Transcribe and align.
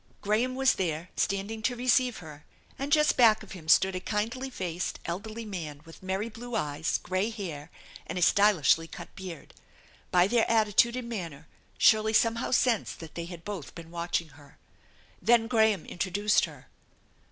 Graham 0.23 0.55
was 0.55 0.73
there, 0.81 1.09
standing 1.15 1.61
to 1.61 1.75
receive 1.75 2.17
her, 2.25 2.43
and 2.79 2.91
just 2.91 3.15
back 3.17 3.43
of 3.43 3.51
him 3.51 3.67
stood 3.67 3.93
a 3.93 3.99
kindly 3.99 4.49
faced 4.49 4.97
elderly 5.05 5.45
man 5.45 5.81
with 5.85 6.01
merry 6.01 6.27
blue 6.27 6.55
eyes, 6.55 6.97
gray 7.03 7.29
hair, 7.29 7.69
and 8.07 8.17
a 8.17 8.21
stylishly 8.23 8.87
cut 8.87 9.15
beard. 9.15 9.53
By 10.09 10.25
their 10.27 10.49
attitude 10.49 10.95
and 10.95 11.07
manner 11.07 11.47
Shirley 11.77 12.13
somehow 12.13 12.49
sensed 12.49 12.99
that 12.99 13.13
they 13.13 13.25
had 13.25 13.45
both 13.45 13.75
been 13.75 13.91
watching 13.91 14.29
her. 14.29 14.57
Then 15.21 15.45
Graham 15.45 15.85
introduced 15.85 16.45
her. 16.45 16.65